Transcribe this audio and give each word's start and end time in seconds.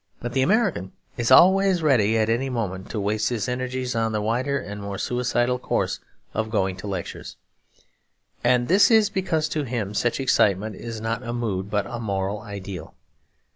But 0.19 0.33
the 0.33 0.41
American 0.41 0.93
is 1.15 1.29
always 1.29 1.83
ready, 1.83 2.17
at 2.17 2.27
any 2.27 2.49
moment, 2.49 2.89
to 2.89 2.99
waste 2.99 3.29
his 3.29 3.47
energies 3.47 3.93
on 3.95 4.13
the 4.13 4.19
wilder 4.23 4.57
and 4.57 4.81
more 4.81 4.97
suicidal 4.97 5.59
course 5.59 5.99
of 6.33 6.49
going 6.49 6.75
to 6.77 6.87
lectures. 6.87 7.37
And 8.43 8.67
this 8.67 8.89
is 8.89 9.11
because 9.11 9.47
to 9.49 9.61
him 9.61 9.93
such 9.93 10.19
excitement 10.19 10.75
is 10.75 10.99
not 11.01 11.21
a 11.21 11.33
mood 11.33 11.69
but 11.69 11.85
a 11.85 11.99
moral 11.99 12.39
ideal. 12.39 12.95